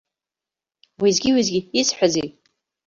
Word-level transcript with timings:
Уеизгьы-уеизгьы 1.01 1.59
исҳәазеи? 1.79 2.29